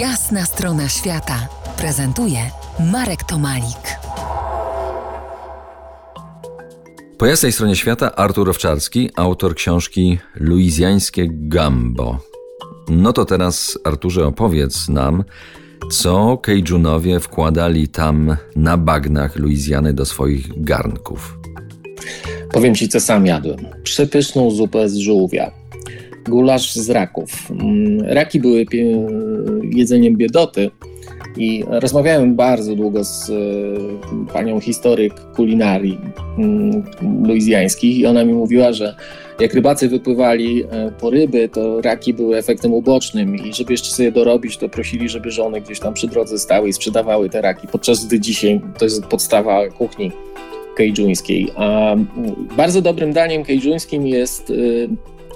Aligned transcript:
Jasna 0.00 0.44
strona 0.44 0.88
świata 0.88 1.48
prezentuje 1.78 2.38
Marek 2.92 3.24
Tomalik. 3.24 3.98
Po 7.18 7.26
jasnej 7.26 7.52
stronie 7.52 7.76
świata 7.76 8.16
Artur 8.16 8.50
Owczarski, 8.50 9.10
autor 9.16 9.54
książki 9.54 10.18
Luizjańskie 10.34 11.26
Gambo. 11.30 12.18
No 12.88 13.12
to 13.12 13.24
teraz, 13.24 13.78
Arturze, 13.84 14.26
opowiedz 14.26 14.88
nam, 14.88 15.24
co 15.92 16.38
Kejjunowie 16.38 17.20
wkładali 17.20 17.88
tam 17.88 18.36
na 18.56 18.76
bagnach 18.76 19.36
Luizjany 19.36 19.92
do 19.92 20.04
swoich 20.04 20.64
garnków. 20.64 21.38
Powiem 22.52 22.74
ci, 22.74 22.88
co 22.88 23.00
sam 23.00 23.26
jadłem. 23.26 23.66
Przepyszną 23.82 24.50
zupę 24.50 24.88
z 24.88 24.96
żółwia, 24.96 25.65
gulasz 26.28 26.74
z 26.74 26.90
raków. 26.90 27.50
Mm, 27.50 28.00
raki 28.00 28.40
były 28.40 28.66
jedzeniem 29.72 30.16
biedoty 30.16 30.70
i 31.36 31.64
rozmawiałem 31.68 32.36
bardzo 32.36 32.76
długo 32.76 33.04
z 33.04 33.30
e, 33.30 33.34
panią 34.32 34.60
historyk 34.60 35.14
kulinarii 35.36 35.98
mm, 36.38 36.82
luizjańskich 37.26 37.98
i 37.98 38.06
ona 38.06 38.24
mi 38.24 38.32
mówiła, 38.32 38.72
że 38.72 38.96
jak 39.40 39.54
rybacy 39.54 39.88
wypływali 39.88 40.64
e, 40.64 40.92
po 41.00 41.10
ryby, 41.10 41.48
to 41.48 41.80
raki 41.80 42.14
były 42.14 42.36
efektem 42.36 42.72
ubocznym 42.72 43.36
i 43.36 43.54
żeby 43.54 43.72
jeszcze 43.72 43.90
sobie 43.90 44.12
dorobić, 44.12 44.56
to 44.56 44.68
prosili, 44.68 45.08
żeby 45.08 45.30
żony 45.30 45.60
gdzieś 45.60 45.80
tam 45.80 45.94
przy 45.94 46.08
drodze 46.08 46.38
stały 46.38 46.68
i 46.68 46.72
sprzedawały 46.72 47.30
te 47.30 47.40
raki, 47.40 47.68
podczas 47.68 48.06
gdy 48.06 48.20
dzisiaj 48.20 48.60
to 48.78 48.84
jest 48.84 49.06
podstawa 49.06 49.68
kuchni 49.68 50.12
kejdżuńskiej. 50.76 51.50
A 51.56 51.92
mm, 51.92 52.06
bardzo 52.56 52.82
dobrym 52.82 53.12
daniem 53.12 53.44
kejdżuńskim 53.44 54.06
jest 54.06 54.50
y, 54.50 54.88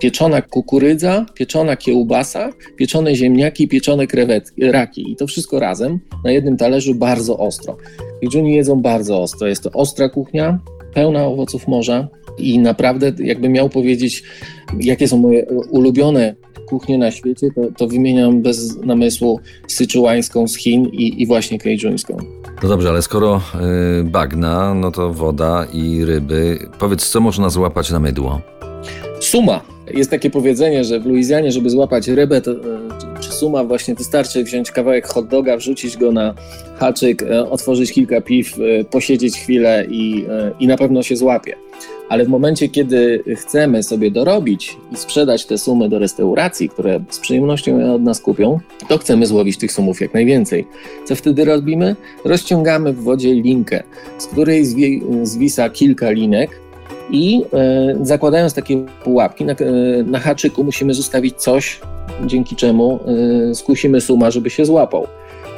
pieczona 0.00 0.42
kukurydza, 0.42 1.26
pieczona 1.34 1.76
kiełbasa, 1.76 2.52
pieczone 2.76 3.14
ziemniaki, 3.14 3.68
pieczone 3.68 4.06
krewetki, 4.06 4.70
raki 4.70 5.12
i 5.12 5.16
to 5.16 5.26
wszystko 5.26 5.58
razem 5.58 5.98
na 6.24 6.30
jednym 6.30 6.56
talerzu 6.56 6.94
bardzo 6.94 7.38
ostro. 7.38 7.76
Kejdżuni 8.20 8.56
jedzą 8.56 8.82
bardzo 8.82 9.22
ostro. 9.22 9.46
Jest 9.46 9.62
to 9.62 9.70
ostra 9.72 10.08
kuchnia, 10.08 10.58
pełna 10.94 11.26
owoców 11.26 11.68
morza 11.68 12.08
i 12.38 12.58
naprawdę 12.58 13.12
jakbym 13.18 13.52
miał 13.52 13.68
powiedzieć, 13.68 14.22
jakie 14.80 15.08
są 15.08 15.18
moje 15.18 15.46
ulubione 15.70 16.34
kuchnie 16.68 16.98
na 16.98 17.10
świecie, 17.10 17.48
to, 17.54 17.60
to 17.76 17.88
wymieniam 17.88 18.42
bez 18.42 18.76
namysłu 18.76 19.40
syczułańską 19.68 20.48
z 20.48 20.56
Chin 20.56 20.84
i, 20.92 21.22
i 21.22 21.26
właśnie 21.26 21.58
kejdżuńską. 21.58 22.16
No 22.62 22.68
dobrze, 22.68 22.88
ale 22.88 23.02
skoro 23.02 23.40
y, 24.00 24.04
bagna, 24.04 24.74
no 24.74 24.90
to 24.90 25.12
woda 25.12 25.66
i 25.72 26.04
ryby. 26.04 26.58
Powiedz, 26.78 27.08
co 27.08 27.20
można 27.20 27.50
złapać 27.50 27.90
na 27.90 28.00
mydło? 28.00 28.40
Suma. 29.20 29.77
Jest 29.94 30.10
takie 30.10 30.30
powiedzenie, 30.30 30.84
że 30.84 31.00
w 31.00 31.06
Luizjanie, 31.06 31.52
żeby 31.52 31.70
złapać 31.70 32.08
rybę 32.08 32.40
to, 32.40 32.50
e, 32.50 32.56
czy 33.20 33.32
suma, 33.32 33.64
właśnie 33.64 33.94
wystarczy 33.94 34.44
wziąć 34.44 34.70
kawałek 34.70 35.06
hot 35.06 35.28
doga, 35.28 35.56
wrzucić 35.56 35.96
go 35.96 36.12
na 36.12 36.34
haczyk, 36.76 37.22
e, 37.22 37.50
otworzyć 37.50 37.92
kilka 37.92 38.20
piw, 38.20 38.58
e, 38.58 38.84
posiedzieć 38.84 39.36
chwilę 39.36 39.86
i, 39.90 40.26
i 40.60 40.66
na 40.66 40.76
pewno 40.76 41.02
się 41.02 41.16
złapie. 41.16 41.54
Ale 42.08 42.24
w 42.24 42.28
momencie, 42.28 42.68
kiedy 42.68 43.22
chcemy 43.36 43.82
sobie 43.82 44.10
dorobić 44.10 44.76
i 44.92 44.96
sprzedać 44.96 45.46
te 45.46 45.58
sumy 45.58 45.88
do 45.88 45.98
restauracji, 45.98 46.68
które 46.68 47.00
z 47.10 47.18
przyjemnością 47.18 47.78
je 47.78 47.92
od 47.92 48.02
nas 48.02 48.20
kupią, 48.20 48.60
to 48.88 48.98
chcemy 48.98 49.26
złowić 49.26 49.58
tych 49.58 49.72
sumów 49.72 50.00
jak 50.00 50.14
najwięcej. 50.14 50.66
Co 51.04 51.16
wtedy 51.16 51.44
robimy? 51.44 51.96
Rozciągamy 52.24 52.92
w 52.92 53.02
wodzie 53.02 53.34
linkę, 53.34 53.82
z 54.18 54.26
której 54.26 54.64
zwisa 55.22 55.70
kilka 55.70 56.10
linek, 56.10 56.60
i 57.10 57.42
e, 57.52 57.96
zakładając 58.02 58.54
takie 58.54 58.84
pułapki, 59.04 59.44
na, 59.44 59.52
e, 59.52 59.56
na 60.02 60.18
haczyku 60.18 60.64
musimy 60.64 60.94
zostawić 60.94 61.36
coś, 61.36 61.80
dzięki 62.26 62.56
czemu 62.56 63.00
e, 63.50 63.54
skusimy 63.54 64.00
suma, 64.00 64.30
żeby 64.30 64.50
się 64.50 64.64
złapał. 64.64 65.06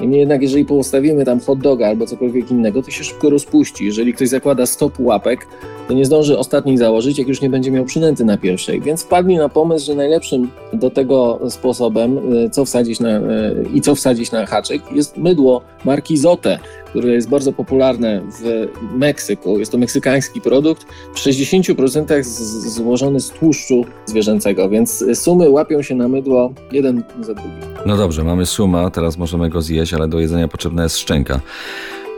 Niemniej 0.01 0.21
jednak, 0.21 0.43
jeżeli 0.43 0.65
postawimy 0.65 1.25
tam 1.25 1.41
hot 1.41 1.59
doga 1.59 1.87
albo 1.87 2.07
cokolwiek 2.07 2.51
innego, 2.51 2.83
to 2.83 2.91
się 2.91 3.05
szybko 3.05 3.31
rozpuści. 3.31 3.87
Jeżeli 3.87 4.15
ktoś 4.15 4.29
zakłada 4.29 4.67
100 4.67 4.91
pułapek, 4.91 5.47
to 5.89 5.95
nie 5.95 6.05
zdąży 6.05 6.39
ostatniej 6.39 6.79
założyć, 6.79 7.19
jak 7.19 7.29
już 7.29 7.41
nie 7.41 7.51
będzie 7.51 7.71
miał 7.71 7.85
przynęty 7.85 8.25
na 8.25 8.39
pierwszej. 8.39 8.81
Więc 8.81 9.03
wpadli 9.03 9.37
na 9.37 9.49
pomysł, 9.49 9.87
że 9.87 9.95
najlepszym 9.95 10.51
do 10.73 10.91
tego 10.91 11.41
sposobem, 11.49 12.19
e, 12.19 12.51
co 12.51 12.65
wsadzić 12.65 13.01
na, 13.01 13.09
e, 13.09 13.55
i 13.75 13.81
co 13.81 13.95
wsadzić 13.95 14.33
na 14.33 14.47
haczyk, 14.47 14.83
jest 14.93 15.17
mydło 15.17 15.63
marki 15.85 16.17
Zote, 16.17 16.59
które 16.87 17.13
jest 17.13 17.29
bardzo 17.29 17.53
popularne 17.53 18.23
w 18.43 18.69
Meksyku. 18.95 19.59
Jest 19.59 19.73
to 19.73 19.79
meksykański 19.79 20.41
produkt, 20.41 20.87
w 21.15 21.19
60% 21.19 22.25
złożony 22.69 23.21
z 23.21 23.31
tłuszczu 23.31 23.85
zwierzęcego, 24.07 24.69
więc 24.69 25.05
sumy 25.15 25.51
łapią 25.51 25.83
się 25.83 25.95
na 25.95 26.09
mydło 26.09 26.53
jeden 26.73 27.03
za 27.21 27.35
drugim. 27.35 27.70
No 27.87 27.97
dobrze, 27.97 28.25
mamy 28.25 28.47
suma, 28.47 28.91
teraz 28.91 29.19
możemy 29.19 29.51
go 29.51 29.63
zjeść, 29.63 29.95
ale 29.95 30.09
do 30.09 30.21
jedzenia 30.21 30.49
potrzebna 30.49 30.83
jest 30.83 30.99
szczęka. 30.99 31.41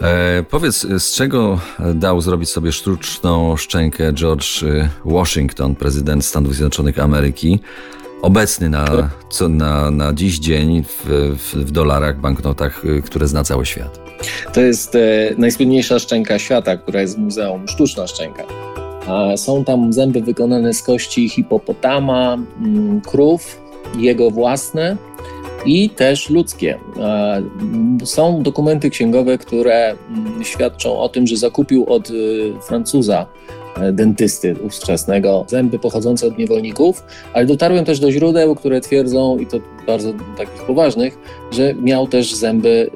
E, 0.03 0.43
powiedz, 0.51 0.87
z 0.99 1.15
czego 1.15 1.61
dał 1.95 2.21
zrobić 2.21 2.51
sobie 2.51 2.73
sztuczną 2.73 3.57
szczękę 3.57 4.13
George 4.13 4.65
Washington, 5.05 5.75
prezydent 5.75 6.25
Stanów 6.25 6.55
Zjednoczonych 6.55 6.99
Ameryki, 6.99 7.61
obecny 8.23 8.69
na, 8.69 9.11
co, 9.31 9.49
na, 9.49 9.91
na 9.91 10.13
dziś 10.13 10.39
dzień 10.39 10.85
w, 10.85 11.05
w, 11.39 11.55
w 11.55 11.71
dolarach, 11.71 12.21
banknotach, 12.21 12.85
y, 12.85 13.03
które 13.03 13.29
zna 13.29 13.45
cały 13.45 13.67
świat? 13.67 14.01
To 14.53 14.61
jest 14.61 14.95
e, 14.95 14.99
najsłynniejsza 15.39 15.99
szczęka 15.99 16.39
świata, 16.39 16.77
która 16.77 17.01
jest 17.01 17.17
w 17.17 17.19
muzeum, 17.19 17.69
sztuczna 17.69 18.07
szczęka. 18.07 18.45
A 19.07 19.37
są 19.37 19.65
tam 19.65 19.93
zęby 19.93 20.21
wykonane 20.21 20.75
z 20.75 20.83
kości 20.83 21.29
hipopotama, 21.29 22.39
mm, 22.61 23.01
krów, 23.01 23.61
jego 23.99 24.31
własne 24.31 24.97
i 25.67 25.91
też 25.91 26.31
ludzkie. 26.31 26.79
Są 28.05 28.43
dokumenty 28.43 28.91
księgowe, 28.91 29.39
które 29.39 29.97
mm, 30.11 30.45
świadczą 30.45 30.99
o 30.99 31.09
tym, 31.09 31.27
że 31.27 31.37
zakupił 31.37 31.85
od 31.89 32.11
y, 32.11 32.53
Francuza 32.63 33.27
e, 33.77 33.93
dentysty 33.93 34.57
ówczesnego 34.65 35.45
zęby 35.49 35.79
pochodzące 35.79 36.27
od 36.27 36.39
niewolników, 36.39 37.03
ale 37.35 37.47
dotarłem 37.47 37.85
też 37.85 38.01
do 38.01 38.13
źródeł, 38.13 38.55
które 38.55 38.81
twierdzą, 38.81 39.39
i 39.39 39.47
to 39.47 39.59
bardzo 39.87 40.13
takich 40.37 40.63
poważnych, 40.63 41.19
że 41.51 41.75
miał 41.75 42.07
też 42.07 42.35
zęby 42.35 42.91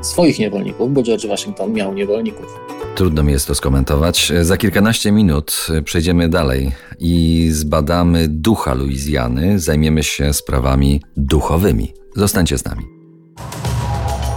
e, 0.00 0.04
swoich 0.04 0.38
niewolników, 0.38 0.92
bo 0.92 1.02
George 1.02 1.26
Washington 1.26 1.72
miał 1.72 1.94
niewolników. 1.94 2.46
Trudno 2.94 3.22
mi 3.22 3.32
jest 3.32 3.46
to 3.46 3.54
skomentować. 3.54 4.32
Za 4.42 4.56
kilkanaście 4.56 5.12
minut 5.12 5.66
przejdziemy 5.84 6.28
dalej 6.28 6.72
i 7.00 7.48
zbadamy 7.50 8.28
ducha 8.28 8.74
Luizjany, 8.74 9.58
zajmiemy 9.58 10.02
się 10.02 10.32
sprawami 10.32 11.02
duchowymi. 11.16 11.99
Zostańcie 12.16 12.58
z 12.58 12.64
nami. 12.64 12.84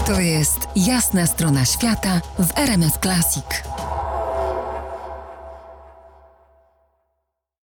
To 0.06 0.20
jest 0.20 0.60
jasna 0.76 1.28
strona 1.28 1.66
świata 1.66 2.22
w 2.40 2.58
RMS 2.58 2.94
Classic. 3.02 3.46